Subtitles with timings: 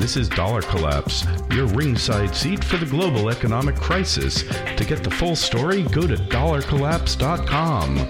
[0.00, 4.44] This is Dollar Collapse, your ringside seat for the global economic crisis.
[4.76, 8.08] To get the full story, go to dollarcollapse.com.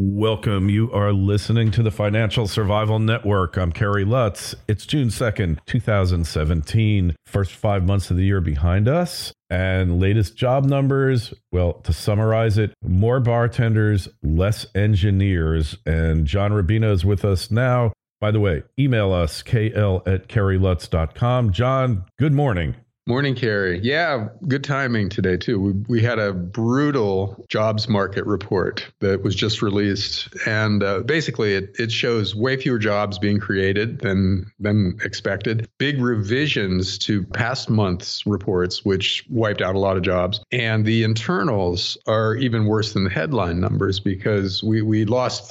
[0.00, 0.68] Welcome.
[0.68, 3.56] You are listening to the Financial Survival Network.
[3.56, 4.56] I'm Kerry Lutz.
[4.66, 7.14] It's June 2nd, 2017.
[7.26, 9.32] First five months of the year behind us.
[9.48, 15.76] And latest job numbers well, to summarize it, more bartenders, less engineers.
[15.86, 17.92] And John Rubino is with us now.
[18.24, 21.52] By the way, email us, kl at kerrylutz.com.
[21.52, 22.74] John, good morning.
[23.06, 23.80] Morning, Kerry.
[23.82, 25.60] Yeah, good timing today, too.
[25.60, 30.34] We, we had a brutal jobs market report that was just released.
[30.46, 36.00] And uh, basically, it, it shows way fewer jobs being created than, than expected, big
[36.00, 40.40] revisions to past months' reports, which wiped out a lot of jobs.
[40.50, 45.50] And the internals are even worse than the headline numbers because we, we lost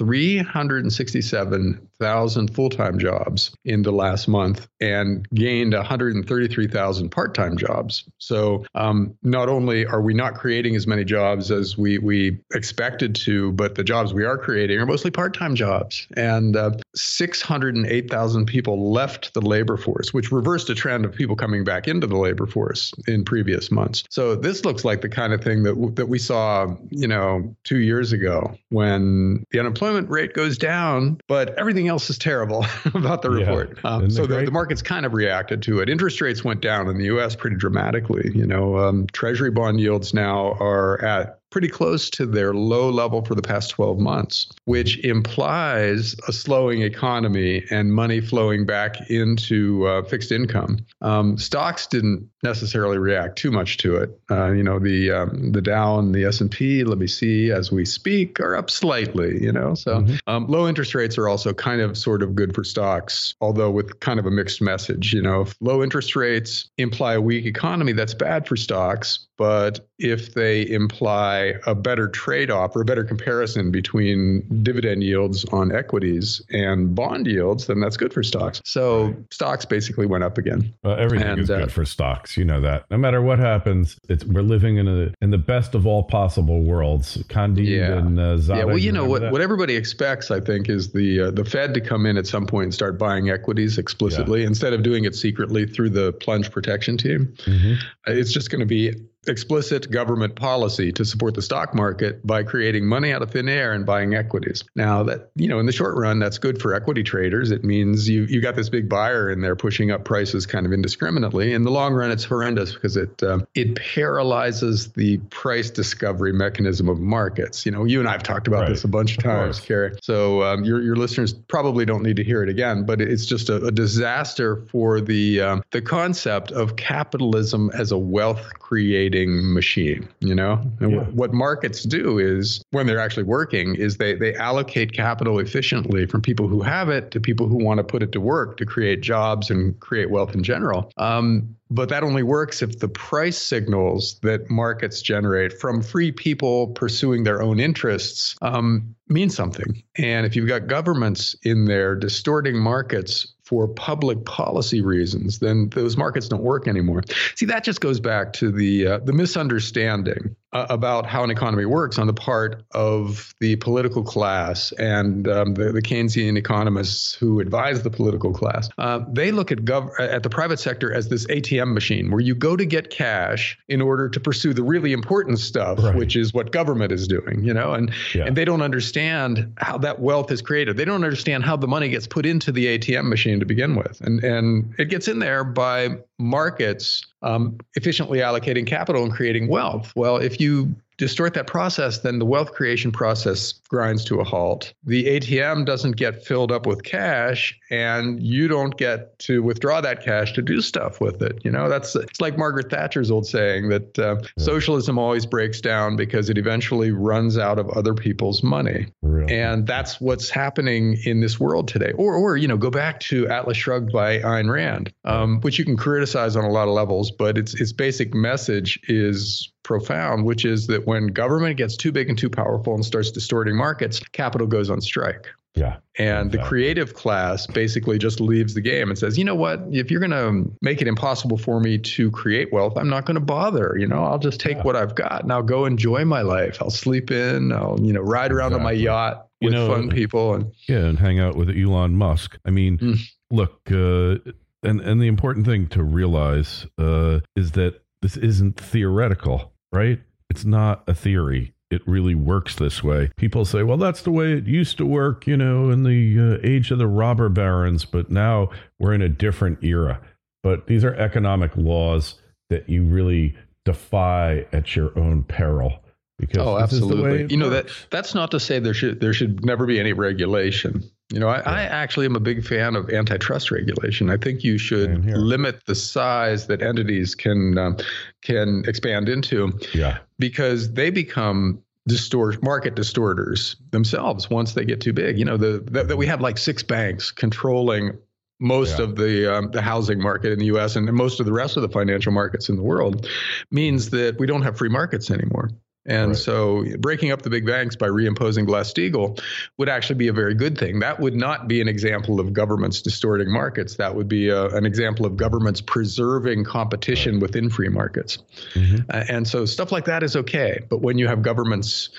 [2.03, 8.03] 367,000 full time jobs in the last month and gained 133,000 part time jobs.
[8.17, 13.15] So um, not only are we not creating as many jobs as we, we expected
[13.15, 16.07] to, but the jobs we are creating are mostly part time jobs.
[16.17, 21.63] And uh, 608,000 people left the labor force, which reversed a trend of people coming
[21.63, 24.03] back into the labor force in previous months.
[24.09, 27.79] So this looks like the kind of thing that, that we saw, you know, two
[27.79, 33.29] years ago when the unemployment rate goes down, but everything else is terrible about the
[33.29, 33.77] report.
[33.83, 33.89] Yeah.
[33.91, 35.89] Um, so the, the market's kind of reacted to it.
[35.89, 38.31] Interest rates went down in the U.S pretty dramatically.
[38.33, 43.23] You know, um, Treasury bond yields now are at pretty close to their low level
[43.23, 49.85] for the past 12 months, which implies a slowing economy and money flowing back into
[49.85, 50.79] uh, fixed income.
[51.01, 54.19] Um, stocks didn't necessarily react too much to it.
[54.31, 57.51] Uh, you know, the um, the Dow and the S and P, let me see,
[57.51, 59.41] as we speak, are up slightly.
[59.41, 60.15] You know, so mm-hmm.
[60.25, 63.99] um, low interest rates are also kind of sort of good for stocks, although with
[63.99, 65.13] kind of a mixed message.
[65.13, 69.27] You know, if low interest rates imply a weak economy, that's bad for stocks.
[69.37, 75.43] But if they imply a better trade off or a better comparison between dividend yields
[75.45, 78.61] on equities and bond yields, then that's good for stocks.
[78.63, 79.15] So right.
[79.31, 80.73] stocks basically went up again.
[80.83, 82.37] Well, everything and, is good uh, for stocks.
[82.37, 82.85] You know that.
[82.91, 86.61] No matter what happens, it's we're living in a in the best of all possible
[86.61, 87.23] worlds.
[87.29, 87.97] Candide yeah.
[87.97, 91.31] and uh, Yeah, well, you know what, what everybody expects, I think, is the uh,
[91.31, 94.47] the Fed to come in at some point and start buying equities explicitly yeah.
[94.47, 97.33] instead of doing it secretly through the plunge protection team.
[97.45, 97.73] Mm-hmm.
[98.07, 98.93] It's just going to be
[99.27, 103.73] explicit government policy to support the stock market by creating money out of thin air
[103.73, 104.63] and buying equities.
[104.75, 107.51] Now that you know in the short run that's good for equity traders.
[107.51, 110.73] It means you you got this big buyer in there pushing up prices kind of
[110.73, 111.53] indiscriminately.
[111.53, 116.89] In the long run it's horrendous because it um, it paralyzes the price discovery mechanism
[116.89, 117.65] of markets.
[117.65, 118.69] You know, you and I have talked about right.
[118.69, 119.95] this a bunch of times, Kerry.
[120.01, 123.49] So um, your your listeners probably don't need to hear it again, but it's just
[123.49, 129.12] a, a disaster for the um, the concept of capitalism as a wealth creating
[129.53, 131.03] machine you know and yeah.
[131.11, 136.21] what markets do is when they're actually working is they they allocate capital efficiently from
[136.21, 139.01] people who have it to people who want to put it to work to create
[139.01, 144.19] jobs and create wealth in general um, but that only works if the price signals
[144.19, 149.81] that markets generate from free people pursuing their own interests um, mean something.
[149.97, 155.97] And if you've got governments in there distorting markets for public policy reasons, then those
[155.97, 157.03] markets don't work anymore.
[157.35, 161.65] See, that just goes back to the uh, the misunderstanding uh, about how an economy
[161.65, 167.39] works on the part of the political class and um, the, the, Keynesian economists who
[167.39, 168.69] advise the political class.
[168.77, 172.35] Uh, they look at gov- at the private sector as this ATM machine where you
[172.35, 175.95] go to get cash in order to pursue the really important stuff, right.
[175.95, 177.43] which is what government is doing.
[177.43, 178.25] You know, and yeah.
[178.25, 180.77] and they don't understand how that wealth is created.
[180.77, 183.99] They don't understand how the money gets put into the ATM machine to begin with,
[184.01, 189.91] and and it gets in there by markets um, efficiently allocating capital and creating wealth.
[189.95, 194.73] Well, if you distort that process, then the wealth creation process grinds to a halt.
[194.83, 200.03] The ATM doesn't get filled up with cash, and you don't get to withdraw that
[200.03, 201.39] cash to do stuff with it.
[201.43, 204.27] You know, that's it's like Margaret Thatcher's old saying that uh, yeah.
[204.37, 208.87] socialism always breaks down because it eventually runs out of other people's money.
[209.29, 211.91] And that's what's happening in this world today.
[211.93, 215.65] Or, or you know, go back to Atlas Shrugged by Ayn Rand, um, which you
[215.65, 220.45] can criticize on a lot of levels, but its its basic message is profound, which
[220.45, 224.47] is that when government gets too big and too powerful and starts distorting markets, capital
[224.47, 225.27] goes on strike.
[225.55, 225.77] Yeah.
[225.99, 226.37] And exactly.
[226.37, 229.61] the creative class basically just leaves the game and says, you know what?
[229.71, 233.15] If you're going to make it impossible for me to create wealth, I'm not going
[233.15, 233.75] to bother.
[233.77, 234.63] You know, I'll just take yeah.
[234.63, 236.57] what I've got and I'll go enjoy my life.
[236.59, 237.51] I'll sleep in.
[237.51, 238.59] I'll, you know, ride around exactly.
[238.59, 240.33] on my yacht with you know, fun people.
[240.33, 242.39] And yeah, and hang out with Elon Musk.
[242.45, 242.99] I mean, mm.
[243.29, 244.31] look, uh,
[244.63, 249.99] and and the important thing to realize uh, is that this isn't theoretical right?
[250.29, 251.53] It's not a theory.
[251.71, 253.09] It really works this way.
[253.17, 256.47] People say, well, that's the way it used to work, you know, in the uh,
[256.47, 258.49] age of the robber barons, but now
[258.79, 259.99] we're in a different era.
[260.43, 262.15] But these are economic laws
[262.49, 263.35] that you really
[263.65, 265.79] defy at your own peril.
[266.19, 267.25] Because oh, absolutely.
[267.29, 270.83] You know that that's not to say there should there should never be any regulation.
[271.13, 271.43] You know, I, yeah.
[271.45, 274.09] I, actually am a big fan of antitrust regulation.
[274.09, 277.77] I think you should limit the size that entities can um,
[278.23, 279.53] can expand into.
[279.75, 279.99] Yeah.
[280.17, 285.19] Because they become distort market distorters themselves once they get too big.
[285.19, 287.95] You know, the that we have like six banks controlling
[288.39, 288.85] most yeah.
[288.85, 290.75] of the um, the housing market in the U.S.
[290.75, 293.07] and most of the rest of the financial markets in the world
[293.51, 295.51] means that we don't have free markets anymore.
[295.85, 296.17] And right.
[296.17, 299.21] so breaking up the big banks by reimposing Glass-Steagall
[299.57, 300.79] would actually be a very good thing.
[300.79, 303.75] That would not be an example of governments distorting markets.
[303.75, 307.23] That would be a, an example of governments preserving competition right.
[307.23, 308.17] within free markets.
[308.53, 308.89] Mm-hmm.
[308.89, 310.59] Uh, and so stuff like that is okay.
[310.69, 311.89] But when you have governments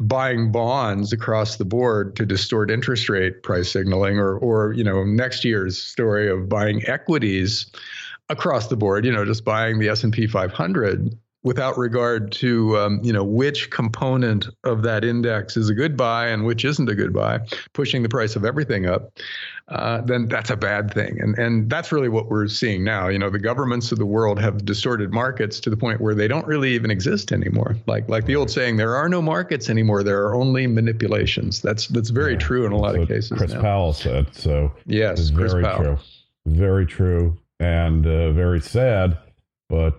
[0.00, 5.02] buying bonds across the board to distort interest rate price signaling or or you know
[5.02, 7.66] next year's story of buying equities
[8.28, 11.18] across the board you know just buying the S&P 500
[11.48, 16.26] without regard to um, you know which component of that index is a good buy
[16.26, 17.40] and which isn't a good buy,
[17.72, 19.18] pushing the price of everything up,
[19.68, 21.18] uh, then that's a bad thing.
[21.22, 23.08] And and that's really what we're seeing now.
[23.08, 26.28] You know, the governments of the world have distorted markets to the point where they
[26.28, 27.76] don't really even exist anymore.
[27.86, 30.02] Like like the old saying, there are no markets anymore.
[30.02, 31.62] There are only manipulations.
[31.62, 33.38] That's that's very yeah, true in a lot of cases.
[33.38, 33.62] Chris now.
[33.62, 34.70] Powell said so.
[34.84, 35.82] Yes, Chris very Powell.
[35.82, 35.98] true.
[36.44, 39.16] Very true and uh, very sad,
[39.70, 39.98] but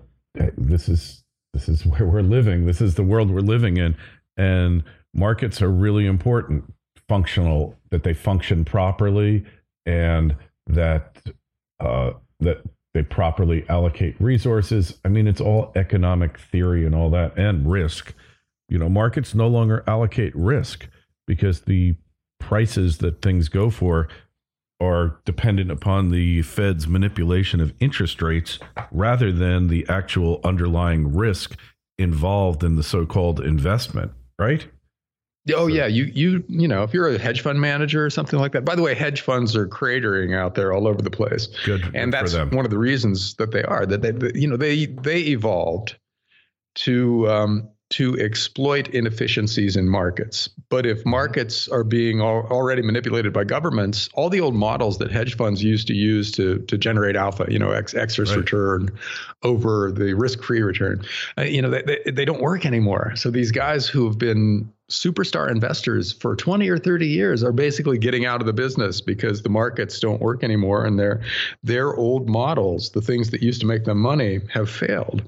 [0.57, 1.23] this is
[1.53, 2.65] this is where we're living.
[2.65, 3.95] This is the world we're living in.
[4.37, 6.73] And markets are really important,
[7.07, 9.45] functional, that they function properly
[9.85, 10.35] and
[10.67, 11.21] that
[11.79, 12.61] uh, that
[12.93, 14.97] they properly allocate resources.
[15.05, 18.13] I mean, it's all economic theory and all that, and risk.
[18.69, 20.87] You know, markets no longer allocate risk
[21.27, 21.95] because the
[22.39, 24.07] prices that things go for
[24.79, 28.59] are dependent upon the Fed's manipulation of interest rates
[28.91, 31.57] rather than the actual underlying risk
[31.97, 34.67] involved in the so-called investment, right?
[35.53, 38.51] Oh yeah, you you you know if you're a hedge fund manager or something like
[38.51, 38.65] that.
[38.65, 41.47] By the way, hedge funds are cratering out there all over the place.
[41.65, 44.85] Good, and that's one of the reasons that they are that they you know they
[44.85, 45.97] they evolved
[46.75, 50.47] to um, to exploit inefficiencies in markets.
[50.69, 55.11] But if markets are being al- already manipulated by governments, all the old models that
[55.11, 58.37] hedge funds used to use to to generate alpha, you know, ex- excess right.
[58.37, 58.89] return
[59.41, 61.03] over the risk-free return,
[61.37, 63.13] uh, you know, they, they, they don't work anymore.
[63.15, 67.97] So these guys who have been superstar investors for 20 or 30 years are basically
[67.97, 71.21] getting out of the business because the markets don't work anymore and their
[71.63, 75.21] their old models the things that used to make them money have failed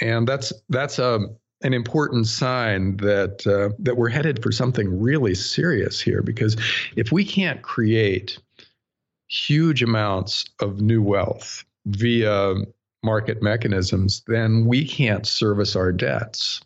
[0.00, 1.28] and that's that's a
[1.62, 6.22] an important sign that uh, that we're headed for something really serious here.
[6.22, 6.56] Because
[6.96, 8.38] if we can't create
[9.28, 12.54] huge amounts of new wealth via
[13.02, 16.60] market mechanisms, then we can't service our debts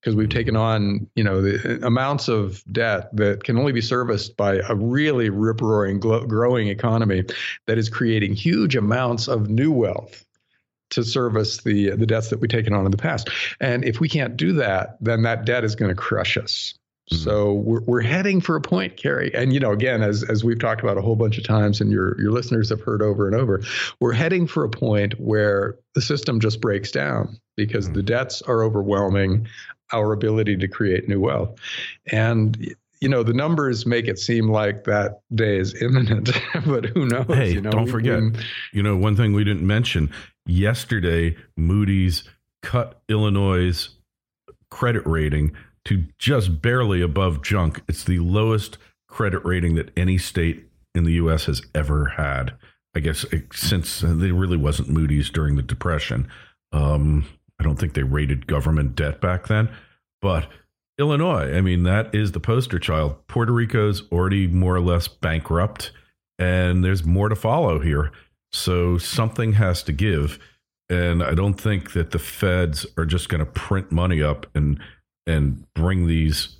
[0.00, 4.36] because we've taken on you know the amounts of debt that can only be serviced
[4.36, 7.24] by a really rip roaring growing economy
[7.66, 10.24] that is creating huge amounts of new wealth
[10.92, 13.28] to service the the debts that we've taken on in the past.
[13.60, 16.74] And if we can't do that, then that debt is going to crush us.
[17.10, 17.24] Mm-hmm.
[17.24, 19.34] So we're, we're heading for a point, Kerry.
[19.34, 21.90] And you know, again, as as we've talked about a whole bunch of times, and
[21.90, 23.62] your your listeners have heard over and over,
[24.00, 27.94] we're heading for a point where the system just breaks down because mm-hmm.
[27.94, 29.48] the debts are overwhelming
[29.92, 31.58] our ability to create new wealth.
[32.10, 36.30] And you know, the numbers make it seem like that day is imminent,
[36.66, 37.26] but who knows?
[37.26, 38.36] Hey, you know, don't forget, when,
[38.72, 40.08] you know, one thing we didn't mention
[40.46, 42.24] yesterday, Moody's
[42.62, 43.90] cut Illinois'
[44.70, 45.52] credit rating
[45.84, 47.82] to just barely above junk.
[47.88, 51.46] It's the lowest credit rating that any state in the U.S.
[51.46, 52.54] has ever had.
[52.94, 56.28] I guess since there really wasn't Moody's during the Depression.
[56.72, 57.26] Um,
[57.58, 59.70] I don't think they rated government debt back then,
[60.20, 60.48] but
[60.98, 63.26] Illinois, I mean, that is the poster child.
[63.28, 65.90] Puerto Rico's already more or less bankrupt,
[66.38, 68.12] and there's more to follow here.
[68.52, 70.38] So something has to give.
[70.88, 74.78] And I don't think that the feds are just going to print money up and
[75.26, 76.56] and bring these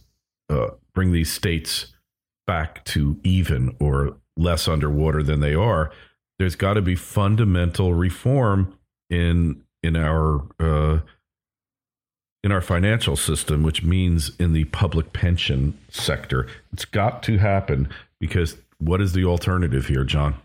[0.48, 1.92] uh, bring these states
[2.46, 5.90] back to even or less underwater than they are.
[6.38, 8.78] There's got to be fundamental reform
[9.10, 11.00] in in our uh,
[12.44, 16.46] in our financial system, which means in the public pension sector.
[16.72, 20.36] It's got to happen because what is the alternative here, John?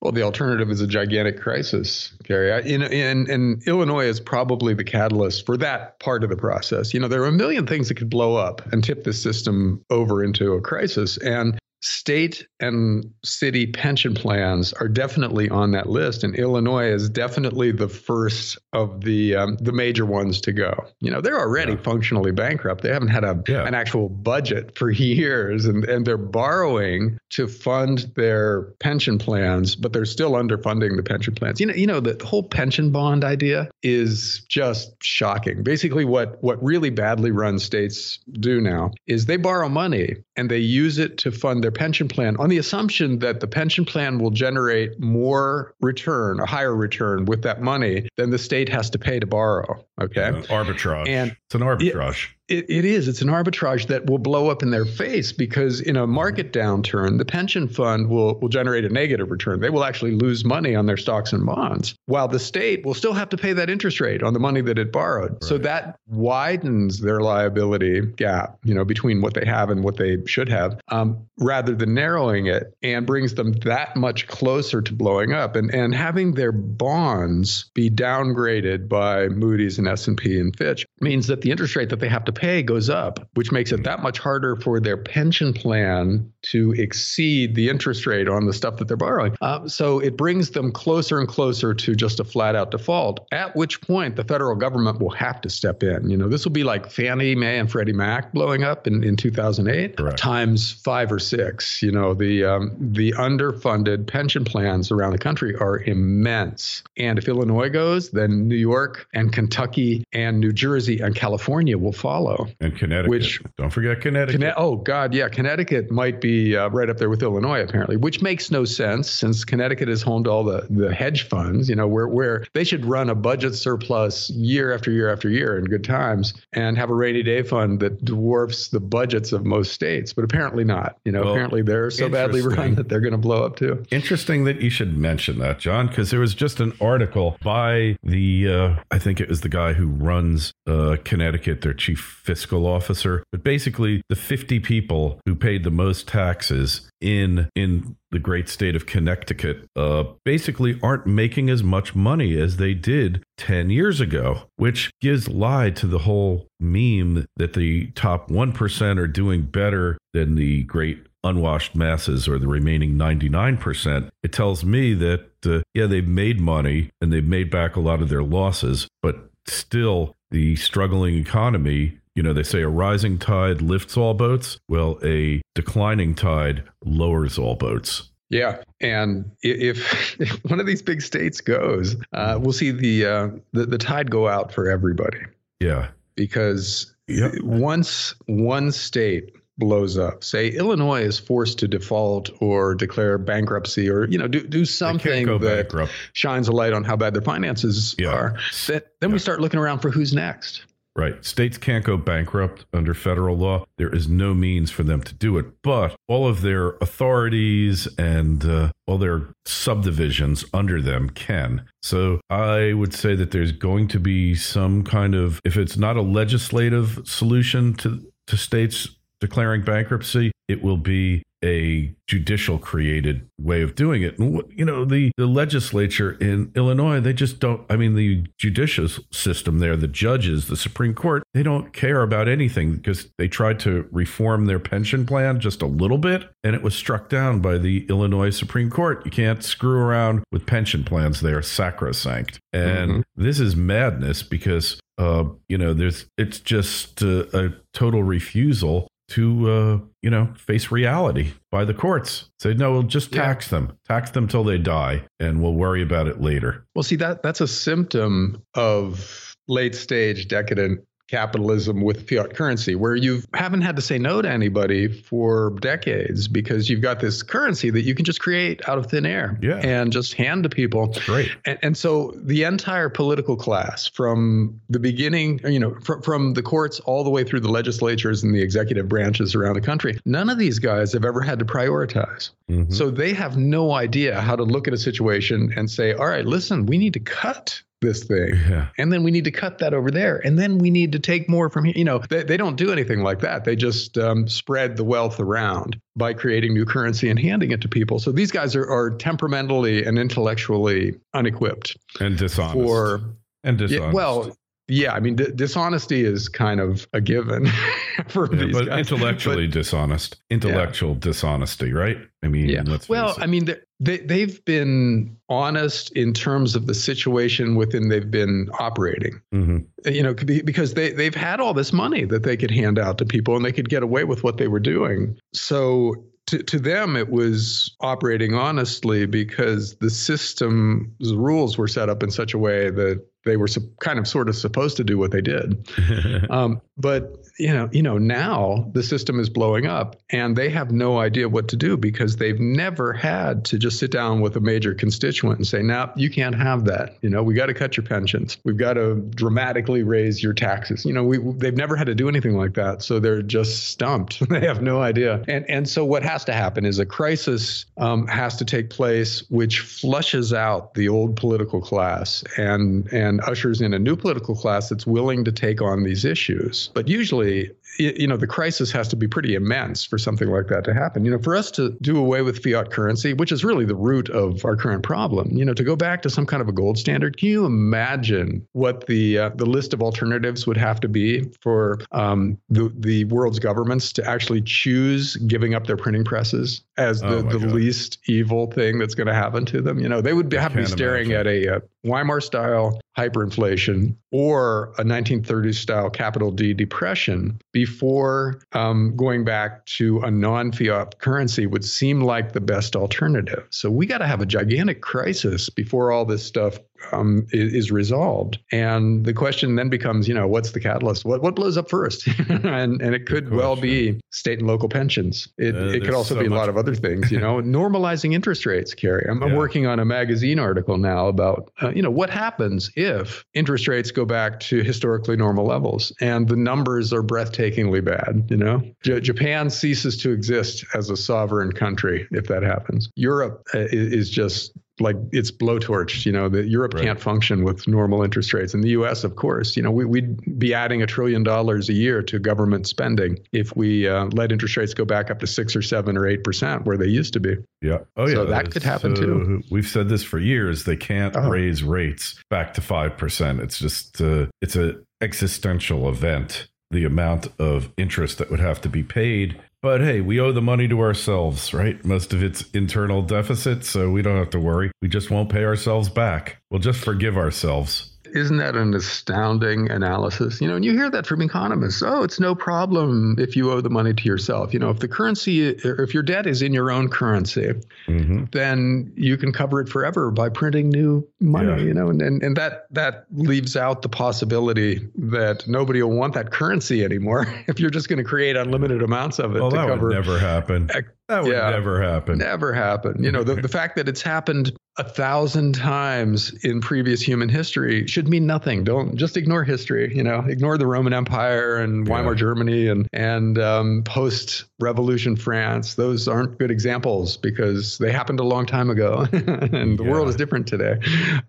[0.00, 2.50] Well, the alternative is a gigantic crisis, Kerry.
[2.72, 6.94] In, in, in Illinois is probably the catalyst for that part of the process.
[6.94, 9.84] You know, there are a million things that could blow up and tip the system
[9.90, 11.16] over into a crisis.
[11.18, 17.72] And state and city pension plans are definitely on that list, and Illinois is definitely
[17.72, 20.86] the first of the um, the major ones to go.
[21.00, 21.82] You know, they're already yeah.
[21.82, 22.82] functionally bankrupt.
[22.82, 23.66] They haven't had a yeah.
[23.66, 29.92] an actual budget for years, and and they're borrowing to fund their pension plans, but
[29.92, 31.60] they're still underfunding the pension plans.
[31.60, 35.62] You know, you know the whole pension bond idea is just shocking.
[35.62, 40.58] Basically, what what really badly run states do now is they borrow money and they
[40.58, 44.30] use it to fund their pension plan on the assumption that the pension plan will
[44.30, 49.18] generate more return, a higher return with that money than the state has to pay
[49.18, 49.84] to borrow.
[50.00, 50.30] Okay.
[50.32, 51.08] Yeah, arbitrage.
[51.08, 52.26] And it's an arbitrage.
[52.26, 53.08] It, it, it is.
[53.08, 57.18] It's an arbitrage that will blow up in their face because in a market downturn,
[57.18, 59.60] the pension fund will, will generate a negative return.
[59.60, 63.12] They will actually lose money on their stocks and bonds, while the state will still
[63.12, 65.32] have to pay that interest rate on the money that it borrowed.
[65.32, 65.44] Right.
[65.44, 70.16] So that widens their liability gap, you know, between what they have and what they
[70.26, 75.32] should have, um, rather than narrowing it, and brings them that much closer to blowing
[75.32, 75.54] up.
[75.54, 80.86] And and having their bonds be downgraded by Moody's and S and P and Fitch
[81.00, 83.82] means that the interest rate that they have to pay goes up, which makes it
[83.84, 88.76] that much harder for their pension plan to exceed the interest rate on the stuff
[88.76, 89.36] that they're borrowing.
[89.40, 93.54] Uh, so it brings them closer and closer to just a flat out default, at
[93.56, 96.08] which point the federal government will have to step in.
[96.08, 99.16] You know, this will be like Fannie Mae and Freddie Mac blowing up in, in
[99.16, 100.18] 2008 Correct.
[100.18, 101.82] times five or six.
[101.82, 106.84] You know, the, um, the underfunded pension plans around the country are immense.
[106.96, 111.92] And if Illinois goes, then New York and Kentucky and New Jersey and California will
[111.92, 112.27] follow.
[112.60, 113.10] And Connecticut.
[113.10, 114.40] Which don't forget Connecticut.
[114.40, 118.22] Conne- oh God, yeah, Connecticut might be uh, right up there with Illinois apparently, which
[118.22, 121.68] makes no sense since Connecticut is home to all the the hedge funds.
[121.68, 125.58] You know, where where they should run a budget surplus year after year after year
[125.58, 129.72] in good times and have a rainy day fund that dwarfs the budgets of most
[129.72, 130.98] states, but apparently not.
[131.04, 133.84] You know, well, apparently they're so badly run that they're going to blow up too.
[133.90, 138.48] Interesting that you should mention that, John, because there was just an article by the
[138.48, 143.22] uh, I think it was the guy who runs uh, Connecticut, their chief fiscal officer,
[143.32, 148.74] but basically the 50 people who paid the most taxes in in the great state
[148.74, 154.42] of Connecticut uh, basically aren't making as much money as they did 10 years ago,
[154.56, 160.34] which gives lie to the whole meme that the top 1% are doing better than
[160.34, 164.08] the great unwashed masses or the remaining 99%.
[164.22, 168.00] It tells me that, uh, yeah, they've made money and they've made back a lot
[168.00, 173.62] of their losses, but still the struggling economy you know, they say a rising tide
[173.62, 174.58] lifts all boats.
[174.66, 178.10] Well, a declining tide lowers all boats.
[178.28, 183.28] Yeah, and if, if one of these big states goes, uh, we'll see the, uh,
[183.52, 185.20] the the tide go out for everybody.
[185.60, 187.34] Yeah, because yep.
[187.40, 194.08] once one state blows up, say Illinois is forced to default or declare bankruptcy, or
[194.08, 195.92] you know do do something that bankrupt.
[196.14, 198.08] shines a light on how bad their finances yeah.
[198.08, 199.14] are, that, then yeah.
[199.14, 200.64] we start looking around for who's next.
[200.98, 201.24] Right.
[201.24, 203.64] States can't go bankrupt under federal law.
[203.76, 205.46] There is no means for them to do it.
[205.62, 211.64] But all of their authorities and uh, all their subdivisions under them can.
[211.84, 215.96] So I would say that there's going to be some kind of, if it's not
[215.96, 223.62] a legislative solution to, to states declaring bankruptcy, it will be a judicial created way
[223.62, 224.18] of doing it.
[224.18, 228.88] And, you know, the, the legislature in Illinois, they just don't, I mean, the judicial
[229.12, 233.60] system there, the judges, the Supreme Court, they don't care about anything because they tried
[233.60, 237.56] to reform their pension plan just a little bit and it was struck down by
[237.56, 239.04] the Illinois Supreme Court.
[239.04, 242.40] You can't screw around with pension plans, they are sacrosanct.
[242.52, 243.22] And mm-hmm.
[243.22, 249.50] this is madness because uh, you know, there's it's just uh, a total refusal to
[249.50, 252.30] uh, you know face reality by the courts.
[252.38, 253.58] Say no, we'll just tax yeah.
[253.58, 256.66] them, tax them till they die, and we'll worry about it later.
[256.74, 262.94] Well, see that that's a symptom of late stage decadent capitalism with fiat currency, where
[262.94, 267.70] you haven't had to say no to anybody for decades because you've got this currency
[267.70, 269.56] that you can just create out of thin air yeah.
[269.56, 270.94] and just hand to people.
[271.06, 271.30] Great.
[271.44, 276.42] And, and so the entire political class, from the beginning, you know, fr- from the
[276.42, 280.28] courts all the way through the legislatures and the executive branches around the country, none
[280.28, 282.30] of these guys have ever had to prioritize.
[282.50, 282.72] Mm-hmm.
[282.72, 286.26] So they have no idea how to look at a situation and say, all right,
[286.26, 288.34] listen, we need to cut this thing.
[288.48, 288.68] Yeah.
[288.78, 290.18] and then we need to cut that over there.
[290.24, 292.72] And then we need to take more from here you know they, they don't do
[292.72, 293.44] anything like that.
[293.44, 297.68] They just um, spread the wealth around by creating new currency and handing it to
[297.68, 297.98] people.
[297.98, 302.54] So these guys are, are temperamentally and intellectually unequipped and dishonest.
[302.54, 303.00] for
[303.44, 303.86] and dishonest.
[303.86, 304.36] Yeah, well
[304.68, 307.46] yeah, I mean, d- dishonesty is kind of a given
[308.08, 308.78] for yeah, these but guys.
[308.78, 311.00] intellectually but, dishonest, intellectual yeah.
[311.00, 311.96] dishonesty, right?
[312.22, 312.62] I mean, yeah.
[312.88, 313.48] well, I mean,
[313.80, 319.20] they they've been honest in terms of the situation within they've been operating.
[319.32, 319.58] Mm-hmm.
[319.90, 323.04] You know, because they they've had all this money that they could hand out to
[323.04, 325.16] people, and they could get away with what they were doing.
[325.32, 325.94] So
[326.28, 332.10] to, to them, it was operating honestly because the system's rules were set up in
[332.10, 333.48] such a way that they were
[333.80, 335.68] kind of sort of supposed to do what they did.
[336.30, 340.72] um, but you know, you know, now the system is blowing up, and they have
[340.72, 344.40] no idea what to do because they've never had to just sit down with a
[344.40, 346.96] major constituent and say, "Now you can't have that.
[347.00, 348.38] You know, we got to cut your pensions.
[348.44, 352.08] We've got to dramatically raise your taxes." You know, we they've never had to do
[352.08, 354.28] anything like that, so they're just stumped.
[354.28, 355.24] they have no idea.
[355.28, 359.22] And and so what has to happen is a crisis um, has to take place,
[359.30, 364.68] which flushes out the old political class and and ushers in a new political class
[364.68, 366.70] that's willing to take on these issues.
[366.74, 370.64] But usually, you know, the crisis has to be pretty immense for something like that
[370.64, 371.04] to happen.
[371.04, 374.10] You know, for us to do away with fiat currency, which is really the root
[374.10, 376.78] of our current problem, you know, to go back to some kind of a gold
[376.78, 381.24] standard, can you imagine what the uh, the list of alternatives would have to be
[381.40, 387.00] for um, the the world's governments to actually choose giving up their printing presses as
[387.00, 389.78] the, oh the least evil thing that's going to happen to them?
[389.78, 391.20] You know, they would have to be staring imagine.
[391.20, 398.40] at a, a uh, Weimar style hyperinflation or a 1930s style capital D depression before
[398.52, 403.44] um, going back to a non fiat currency would seem like the best alternative.
[403.50, 406.60] So we got to have a gigantic crisis before all this stuff
[406.92, 408.38] um, is, is, resolved.
[408.52, 411.04] And the question then becomes, you know, what's the catalyst?
[411.04, 412.06] What what blows up first?
[412.28, 415.28] and and it could well be state and local pensions.
[415.38, 417.10] It uh, it could also so be a lot of other things.
[417.10, 418.74] You know, normalizing interest rates.
[418.74, 419.28] Kerry, I'm, yeah.
[419.28, 423.68] I'm, working on a magazine article now about uh, you know what happens if interest
[423.68, 428.26] rates go back to historically normal levels and the numbers are breathtakingly bad.
[428.30, 432.90] You know, J- Japan ceases to exist as a sovereign country if that happens.
[432.94, 436.06] Europe uh, is just like it's blowtorched.
[436.06, 436.84] You know, that Europe right.
[436.84, 438.54] can't function with normal interest rates.
[438.54, 441.72] In the U.S., of course, you know, we, would be adding a trillion dollars a
[441.72, 445.54] year to government spending if we uh, let interest rates go back up to six
[445.54, 447.36] or seven or eight percent where they used to be.
[447.60, 447.78] Yeah.
[447.96, 448.14] Oh, yeah.
[448.14, 449.42] So that could happen so too.
[449.50, 450.64] We've said this for years.
[450.64, 451.28] They can't oh.
[451.28, 453.40] raise rates back to five percent.
[453.40, 456.48] It's just uh, it's a existential event.
[456.70, 460.42] The amount of interest that would have to be paid but hey, we owe the
[460.42, 461.84] money to ourselves, right?
[461.84, 464.70] Most of it's internal deficit, so we don't have to worry.
[464.80, 466.38] We just won't pay ourselves back.
[466.50, 467.97] We'll just forgive ourselves.
[468.12, 470.40] Isn't that an astounding analysis?
[470.40, 471.82] You know, and you hear that from economists.
[471.82, 474.52] Oh, it's no problem if you owe the money to yourself.
[474.52, 477.52] You know, if the currency, if your debt is in your own currency,
[477.86, 478.24] mm-hmm.
[478.32, 481.48] then you can cover it forever by printing new money.
[481.48, 481.68] Yeah.
[481.68, 486.14] You know, and, and and that that leaves out the possibility that nobody will want
[486.14, 489.40] that currency anymore if you're just going to create unlimited amounts of it.
[489.40, 490.70] Well, to that cover, would never happen.
[491.08, 492.18] That would yeah, never happen.
[492.18, 493.02] Never happen.
[493.02, 497.86] You know, the, the fact that it's happened a thousand times in previous human history
[497.86, 498.62] should mean nothing.
[498.62, 499.96] Don't just ignore history.
[499.96, 502.18] You know, ignore the Roman Empire and Weimar yeah.
[502.18, 505.76] Germany and and um, post Revolution France.
[505.76, 509.90] Those aren't good examples because they happened a long time ago, and the yeah.
[509.90, 510.78] world is different today.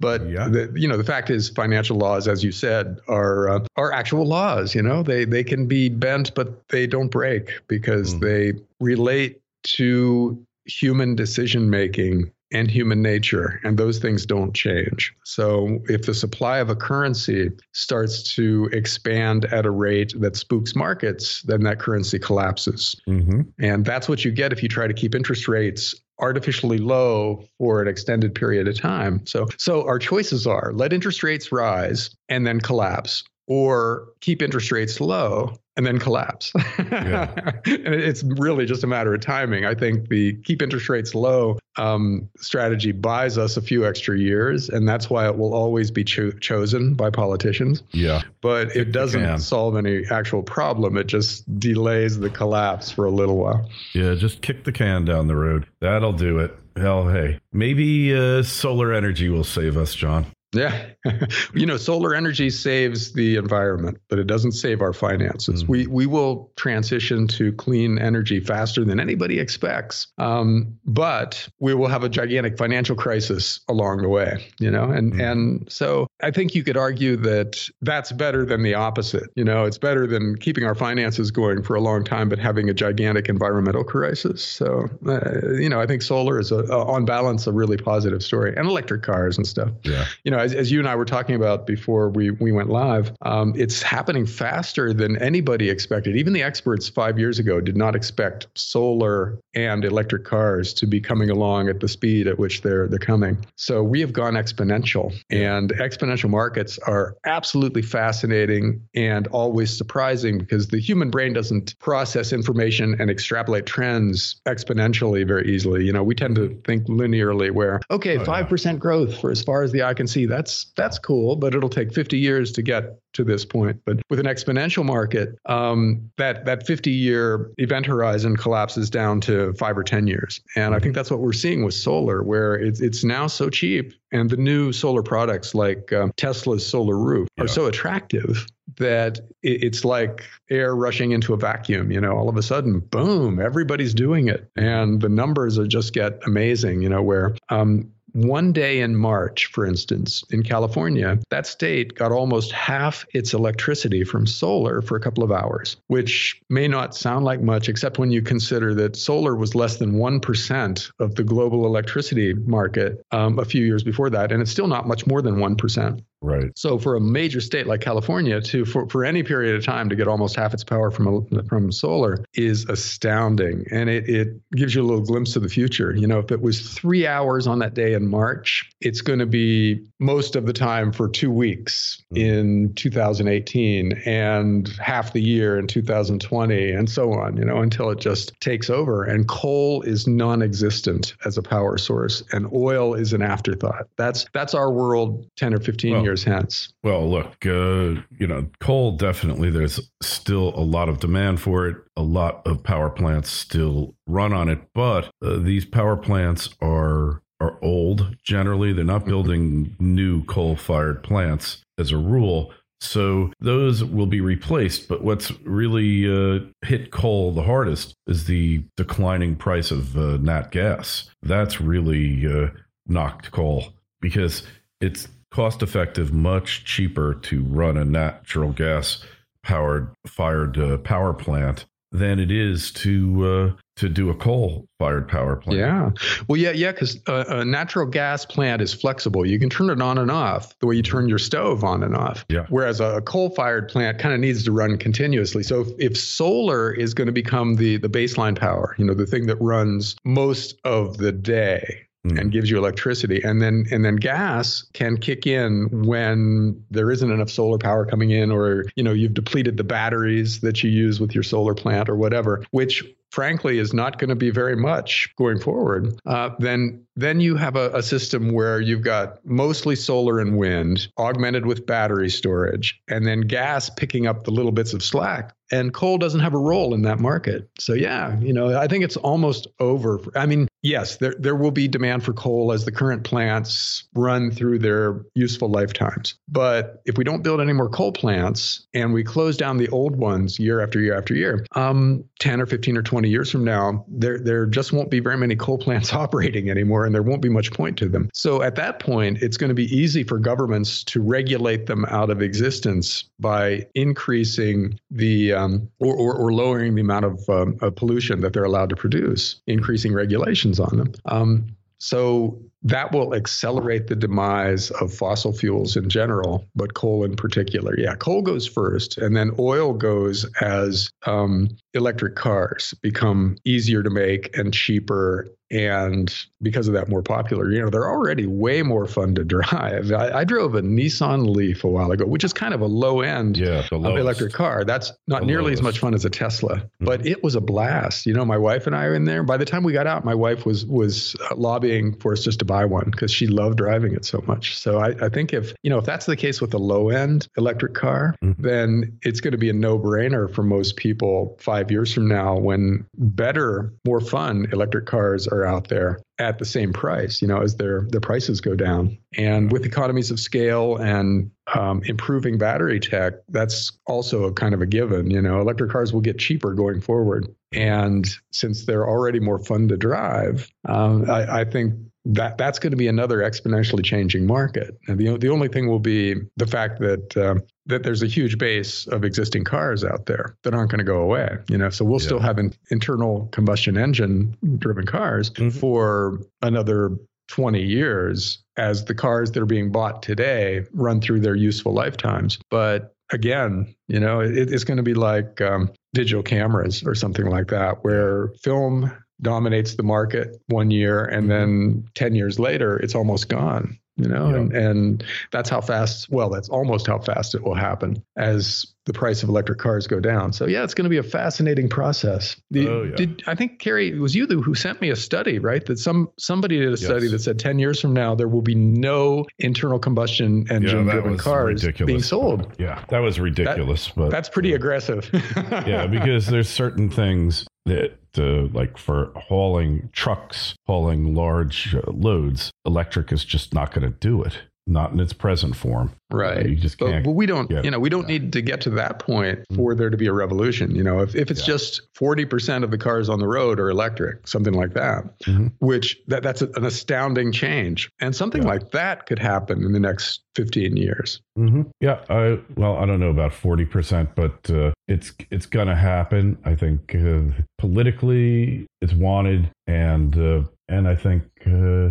[0.02, 0.50] But yeah.
[0.50, 4.26] the, you know, the fact is, financial laws, as you said, are uh, are actual
[4.26, 4.76] laws.
[4.76, 8.20] You know, they they can be bent, but they don't break because mm.
[8.20, 15.14] they relate to human decision making and human nature, and those things don't change.
[15.24, 20.76] So, if the supply of a currency starts to expand at a rate that spooks
[20.76, 22.96] markets, then that currency collapses.
[23.08, 23.42] Mm-hmm.
[23.60, 27.82] And that's what you get if you try to keep interest rates artificially low for
[27.82, 29.26] an extended period of time.
[29.26, 34.72] So, so our choices are let interest rates rise and then collapse, or keep interest
[34.72, 36.54] rates low and then collapse.
[36.78, 37.34] Yeah.
[37.66, 39.66] and it's really just a matter of timing.
[39.66, 44.70] I think the keep interest rates low um, strategy buys us a few extra years,
[44.70, 47.82] and that's why it will always be cho- chosen by politicians.
[47.92, 48.22] Yeah.
[48.42, 50.96] But it doesn't solve any actual problem.
[50.96, 53.68] It just delays the collapse for a little while.
[53.96, 55.66] Yeah, just kick the can down the road.
[55.80, 56.56] That'll do it.
[56.78, 60.28] Hell, hey, maybe uh, solar energy will save us, John.
[60.54, 60.86] Yeah.
[61.54, 65.64] you know, solar energy saves the environment, but it doesn't save our finances.
[65.64, 65.72] Mm-hmm.
[65.72, 70.08] We we will transition to clean energy faster than anybody expects.
[70.18, 74.86] Um, but we will have a gigantic financial crisis along the way, you know?
[74.86, 75.22] And mm-hmm.
[75.22, 79.30] and so I think you could argue that that's better than the opposite.
[79.36, 82.70] You know, it's better than keeping our finances going for a long time but having
[82.70, 84.44] a gigantic environmental crisis.
[84.44, 88.24] So, uh, you know, I think solar is a, a, on balance a really positive
[88.24, 89.70] story and electric cars and stuff.
[89.84, 90.06] Yeah.
[90.24, 93.12] You know, as, as you and I were talking about before we, we went live,
[93.22, 96.16] um, it's happening faster than anybody expected.
[96.16, 101.00] Even the experts five years ago did not expect solar and electric cars to be
[101.00, 103.46] coming along at the speed at which they're they're coming.
[103.56, 110.68] So we have gone exponential, and exponential markets are absolutely fascinating and always surprising because
[110.68, 115.86] the human brain doesn't process information and extrapolate trends exponentially very easily.
[115.86, 119.44] You know, we tend to think linearly, where okay, five oh, percent growth for as
[119.44, 122.62] far as the eye can see that's that's cool, but it'll take 50 years to
[122.62, 123.82] get to this point.
[123.86, 129.54] But with an exponential market, um, that that 50 year event horizon collapses down to
[129.54, 130.40] five or 10 years.
[130.56, 133.94] And I think that's what we're seeing with solar, where it's it's now so cheap,
[134.12, 137.44] and the new solar products like um, Tesla's solar roof yeah.
[137.44, 138.46] are so attractive
[138.78, 141.92] that it's like air rushing into a vacuum.
[141.92, 145.94] You know, all of a sudden, boom, everybody's doing it, and the numbers are just
[145.94, 146.82] get amazing.
[146.82, 152.12] You know, where um, one day in March, for instance, in California, that state got
[152.12, 157.26] almost half its electricity from solar for a couple of hours, which may not sound
[157.26, 161.66] like much, except when you consider that solar was less than 1% of the global
[161.66, 164.32] electricity market um, a few years before that.
[164.32, 166.02] And it's still not much more than 1%.
[166.22, 166.52] Right.
[166.58, 169.96] So for a major state like California to for, for any period of time to
[169.96, 174.82] get almost half its power from from solar is astounding, and it it gives you
[174.82, 175.96] a little glimpse of the future.
[175.96, 179.26] You know, if it was three hours on that day in March, it's going to
[179.26, 182.18] be most of the time for two weeks mm.
[182.18, 187.38] in 2018 and half the year in 2020 and so on.
[187.38, 189.06] You know, until it just takes over.
[189.06, 193.88] And coal is non-existent as a power source, and oil is an afterthought.
[193.96, 196.74] That's that's our world 10 or 15 well, years hence.
[196.84, 201.78] Well, look, uh, you know, coal definitely, there's still a lot of demand for it.
[201.98, 207.22] A lot of power plants still run on it, but uh, these power plants are
[207.42, 208.74] are old generally.
[208.74, 209.10] They're not mm-hmm.
[209.10, 212.52] building new coal fired plants as a rule.
[212.82, 214.88] So those will be replaced.
[214.88, 220.52] But what's really uh, hit coal the hardest is the declining price of uh, nat
[220.52, 221.10] gas.
[221.22, 222.50] That's really uh,
[222.88, 224.44] knocked coal because
[224.80, 229.04] it's cost effective, much cheaper to run a natural gas
[229.44, 235.08] powered fired uh, power plant than it is to uh, to do a coal fired
[235.08, 235.60] power plant.
[235.60, 235.92] Yeah,
[236.28, 239.26] well, yeah, yeah, because a, a, natural gas plant is flexible.
[239.26, 241.96] You can turn it on and off the way you turn your stove on and
[241.96, 242.26] off.
[242.30, 242.46] Yeah.
[242.50, 245.44] Whereas a, a coal fired plant kind of needs to run continuously.
[245.44, 249.08] So if, if solar is going to become the the baseline power, you know, the
[249.08, 252.18] thing that runs most of the day, Mm.
[252.18, 257.12] and gives you electricity and then and then gas can kick in when there isn't
[257.12, 261.02] enough solar power coming in or you know you've depleted the batteries that you use
[261.02, 265.14] with your solar plant or whatever which frankly is not going to be very much
[265.18, 270.20] going forward, uh, then then you have a, a, system where you've got mostly solar
[270.20, 274.84] and wind augmented with battery storage, and then gas picking up the little bits of
[274.84, 275.34] slack.
[275.52, 277.50] And coal doesn't have a role in that market.
[277.58, 280.00] So yeah, you know, I think it's almost over.
[280.16, 284.30] I mean, yes, there there will be demand for coal as the current plants run
[284.30, 286.16] through their useful lifetimes.
[286.28, 289.96] But if we don't build any more coal plants and we close down the old
[289.96, 293.86] ones year after year after year, um, 10 or 15 or 20 years from now,
[293.88, 297.30] there there just won't be very many coal plants operating anymore and there won't be
[297.30, 298.10] much point to them.
[298.14, 302.10] So at that point, it's going to be easy for governments to regulate them out
[302.10, 307.74] of existence by increasing the um, or, or, or, lowering the amount of, um, of,
[307.78, 310.92] pollution that they're allowed to produce, increasing regulations on them.
[311.06, 317.16] Um, so that will accelerate the demise of fossil fuels in general, but coal in
[317.16, 317.78] particular.
[317.78, 323.90] Yeah, coal goes first, and then oil goes as um, electric cars become easier to
[323.90, 327.52] make and cheaper and because of that more popular.
[327.52, 329.92] You know they're already way more fun to drive.
[329.92, 333.02] I, I drove a nissan leaf a while ago which is kind of a low
[333.02, 334.64] end Yeah, the electric car.
[334.64, 338.06] That's not The nearly as much fun as a tesla but it was a blast.
[338.06, 339.24] You know my wife and i are in there.
[339.24, 342.40] By the time we got out my wife was was uh, lobbying for us just
[342.40, 344.58] to buy one because she loved driving it so much.
[344.58, 347.28] So I, I think if you know if that's the case with a low end
[347.38, 348.36] electric car Mhm.
[348.40, 352.38] then it's going to be a no brainer for most people five years from now
[352.38, 357.42] when better more fun electric cars are out there at the same price, you know,
[357.42, 358.98] as their the prices go down.
[359.18, 364.62] And with economies of scale and um, improving battery tech, that's also a kind of
[364.62, 365.10] a given.
[365.10, 367.34] You know, electric cars will get cheaper going forward.
[367.52, 371.76] And since they're already more fun to drive, um, I, I think
[372.14, 374.78] that that's going to be another exponentially changing market.
[374.88, 378.38] And the the only thing will be the fact that um, that there's a huge
[378.38, 381.38] base of existing cars out there that aren't going to go away.
[381.50, 382.06] You know, so we'll Yeah.
[382.08, 385.54] still have an internal combustion engine driven cars Mhm.
[385.54, 386.92] for another
[387.28, 392.40] 20 years as the cars that are being bought today run through their useful lifetimes.
[392.50, 397.28] But again, you know, it, it's going to be like um, digital cameras or something
[397.28, 398.92] like that, where film
[399.22, 401.30] dominates the market one year and mm-hmm.
[401.30, 404.36] then 10 years later it's almost gone you know Yeah.
[404.38, 408.94] and, and that's how fast well that's almost how fast it will happen as the
[408.94, 412.36] price of electric cars go down so yeah it's going to be a fascinating process
[412.50, 412.96] The- Oh, yeah.
[412.96, 416.10] did i think Kerry it was you who sent me a study right that some
[416.18, 419.80] somebody did a study that said 10 years from now there will be no internal
[419.80, 421.88] combustion engine that driven cars ridiculous.
[421.88, 423.90] being sold Yeah, that was ridiculous.
[423.90, 425.10] but that's pretty aggressive
[425.68, 432.52] yeah, because there's certain things that, uh, like for hauling trucks, hauling large uh, loads,
[432.66, 434.40] electric is just not going to do it.
[434.70, 435.92] Not in its present form.
[436.12, 436.48] Right.
[436.48, 437.04] You just But, can't.
[437.06, 439.90] but we don't, you know, we don't need to get to that point for there
[439.90, 440.76] to be a revolution.
[440.76, 441.54] You know, if, if it's Yeah.
[441.54, 445.52] just 40% of the cars on the road are electric, something like that, Mhm.
[445.60, 447.90] which that, that's an astounding change.
[448.00, 448.50] And something Yeah.
[448.50, 451.20] like that could happen in the next 15 years.
[451.36, 455.76] hmm Yeah, I well, I don't know about forty percent, but uh, it's it's gonna
[455.76, 456.38] happen.
[456.46, 457.22] I think uh,
[457.58, 461.90] politically it's wanted, and uh, and I think uh,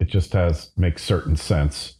[0.00, 1.96] it just has makes certain sense,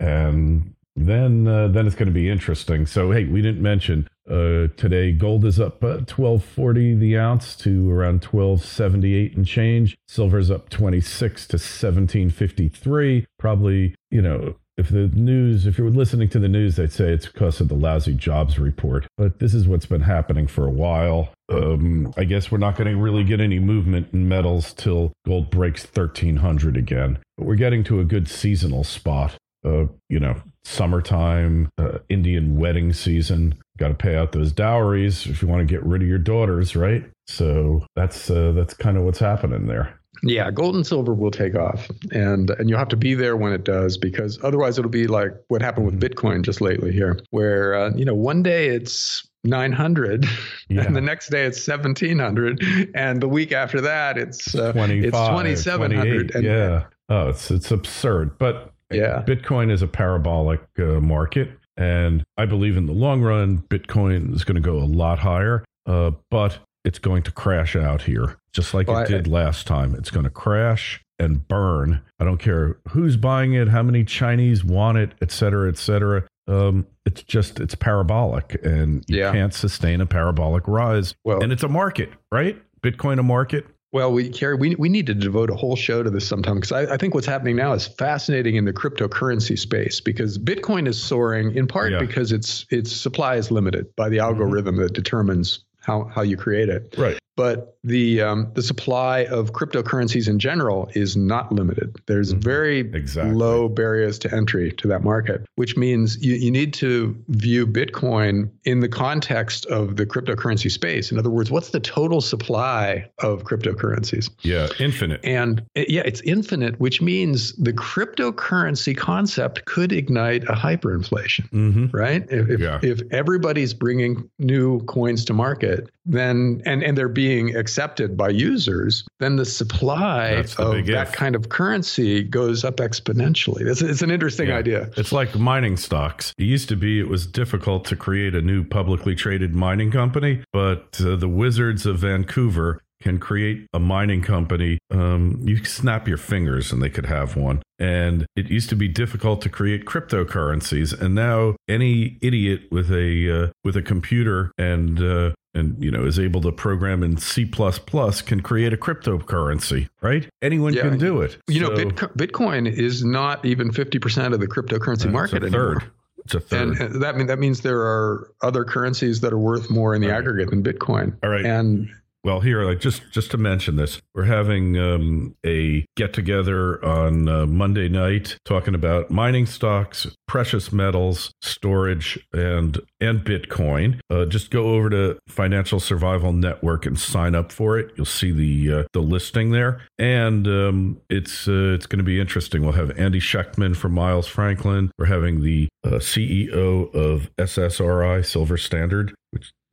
[0.00, 2.86] and then uh, then it's going to be interesting.
[2.86, 7.54] So hey, we didn't mention uh, today gold is up uh, twelve forty the ounce
[7.56, 9.96] to around twelve seventy eight and change.
[10.08, 13.26] Silver's up twenty six to seventeen fifty three.
[13.38, 17.26] Probably you know if the news, if you're listening to the news, they'd say it's
[17.26, 19.06] because of the lousy jobs report.
[19.18, 21.34] But this is what's been happening for a while.
[21.50, 25.50] Um, I guess we're not going to really get any movement in metals till gold
[25.50, 27.18] breaks 1300 again.
[27.36, 29.36] But we're getting to a good seasonal spot.
[29.64, 33.54] Uh, you know, summertime, uh, Indian wedding season.
[33.78, 36.74] Got to pay out those dowries if you want to get rid of your daughters,
[36.74, 37.04] right?
[37.26, 40.00] So that's uh, that's kind of what's happening there.
[40.22, 43.52] Yeah, gold and silver will take off, and and you'll have to be there when
[43.52, 47.74] it does, because otherwise it'll be like what happened with Bitcoin just lately here, where
[47.74, 50.26] uh, you know one day it's 900,
[50.68, 50.82] Yeah.
[50.86, 56.34] and the next day it's 1700, and the week after that it's uh, it's 2700.
[56.34, 56.84] And, yeah.
[57.08, 58.38] Oh, it's it's absurd.
[58.38, 59.22] But Yeah.
[59.26, 64.44] Bitcoin is a parabolic uh, market, and I believe in the long run, Bitcoin is
[64.44, 65.64] going to go a lot higher.
[65.86, 69.66] Uh, but it's going to crash out here, just like Well, it I- did last
[69.66, 69.94] time.
[69.94, 72.00] It's going to crash and burn.
[72.18, 76.24] I don't care who's buying it, how many Chinese want it, et cetera, et cetera.
[76.48, 79.32] Um, it's just it's parabolic, and you Yeah.
[79.32, 81.14] can't sustain a parabolic rise.
[81.24, 82.60] Well- and it's a market, right?
[82.82, 83.66] Bitcoin a market.
[83.92, 86.70] Well, we Kerry, we we need to devote a whole show to this sometime because
[86.70, 91.02] I, I think what's happening now is fascinating in the cryptocurrency space because Bitcoin is
[91.02, 91.98] soaring in part Yeah.
[91.98, 94.26] because its its supply is limited by the mm-hmm.
[94.26, 96.94] algorithm that determines how how you create it.
[96.96, 97.18] Right.
[97.40, 101.96] But the um, the supply of cryptocurrencies in general is not limited.
[102.06, 103.32] There's very Exactly.
[103.34, 108.50] low barriers to entry to that market, which means you, you need to view Bitcoin
[108.64, 111.10] in the context of the cryptocurrency space.
[111.10, 114.28] In other words, what's the total supply of cryptocurrencies?
[114.42, 115.20] Yeah, infinite.
[115.24, 121.86] And it- yeah, it's infinite, which means the cryptocurrency concept could ignite a hyperinflation hmm
[121.92, 122.26] right?
[122.30, 122.78] If if, Yeah.
[122.82, 129.04] if everybody's bringing new coins to market, then and and they're being accepted by users,
[129.18, 131.12] then the supply the of that if.
[131.12, 133.62] kind of currency goes up exponentially.
[133.62, 134.56] It's, it's an interesting Yeah.
[134.56, 134.90] idea.
[134.96, 136.32] It's like mining stocks.
[136.38, 140.42] It used to be it was difficult to create a new publicly traded mining company,
[140.52, 144.78] but uh, the wizards of Vancouver can create a mining company.
[144.90, 147.62] Um, you snap your fingers and they could have one.
[147.78, 153.44] And it used to be difficult to create cryptocurrencies, and now any idiot with a
[153.44, 157.46] uh, with a computer and uh, and you know is able to program in C++
[157.46, 160.28] can create a cryptocurrency, right?
[160.42, 160.82] Anyone Yeah.
[160.82, 161.38] can do it.
[161.48, 165.46] You know, So- Bitco- Bitcoin is not even 50% of the cryptocurrency It's market a
[165.46, 165.80] anymore.
[165.80, 165.90] third.
[166.26, 166.78] It's a third.
[166.80, 170.02] And uh, that mean that means there are other currencies that are worth more in
[170.02, 170.18] the Right.
[170.18, 171.14] aggregate than Bitcoin.
[171.22, 171.44] All right.
[171.46, 171.88] And
[172.22, 177.28] Well, here, like just just to mention this, we're having um, a get together on
[177.28, 184.00] uh, Monday night talking about mining stocks, precious metals, storage, and and Bitcoin.
[184.10, 187.90] Uh, just go over to Financial Survival Network and sign up for it.
[187.96, 192.20] You'll see the uh, the listing there, and um, it's uh, it's going to be
[192.20, 192.60] interesting.
[192.60, 194.90] We'll have Andy Schechtman from Miles Franklin.
[194.98, 199.14] We're having the uh, CEO of SSRI Silver Standard,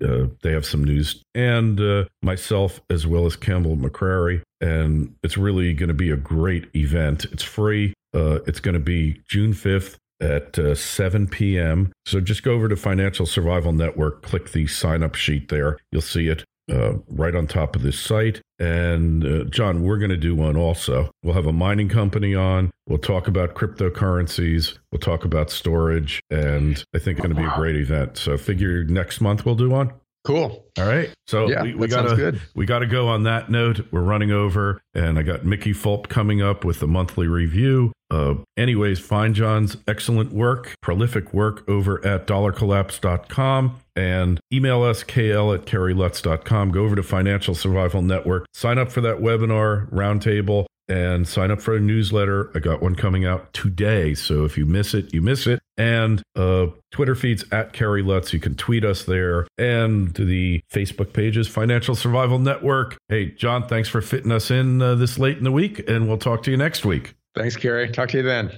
[0.04, 4.42] uh, they have some news, and uh, myself as well as Campbell McCrary.
[4.60, 7.26] And it's really going to be a great event.
[7.26, 7.94] It's free.
[8.14, 11.92] Uh, it's going to be June 5th at uh, 7 p.m.
[12.06, 15.78] So just go over to Financial Survival Network, click the sign up sheet there.
[15.92, 18.42] You'll see it uh, right on top of this site.
[18.60, 21.12] And uh, John, we're going to do one also.
[21.24, 22.72] We'll have a mining company on.
[22.88, 24.78] We'll talk about cryptocurrencies.
[24.92, 26.20] We'll talk about storage.
[26.30, 28.18] And I think it's going to be a great event.
[28.18, 29.94] So figure next month we'll do one.
[30.28, 30.66] Cool.
[30.78, 31.10] All right.
[31.26, 33.88] So Yeah, we, we gotta we gotta go on that note.
[33.92, 37.94] We're running over, and I got Mickey Fulp coming up with the monthly review.
[38.12, 45.54] Uh, anyways, find John's excellent work, prolific work over at dollarcollapse.com and email us kl
[45.54, 46.72] at kerrylutz.com.
[46.72, 51.62] Go over to Financial Survival Network, sign up for that webinar roundtable, and sign up
[51.62, 52.52] for a newsletter.
[52.54, 54.14] I got one coming out today.
[54.14, 55.62] So if you miss it, you miss it.
[55.78, 58.34] And uh, Twitter feeds at Kerry Lutz.
[58.34, 59.48] You can tweet us there.
[59.58, 62.98] And to the Facebook pages, Financial Survival Network.
[63.10, 65.88] Hey, John, thanks for fitting us in uh, this late in the week.
[65.88, 67.16] And we'll talk to you next week.
[67.36, 67.90] Thanks, Kerry.
[67.90, 68.52] Talk to you then.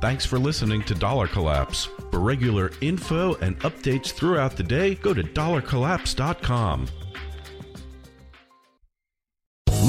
[0.00, 1.88] Thanks for listening to Dollar Collapse.
[2.10, 6.88] For regular info and updates throughout the day, go to dollarcollapse.com.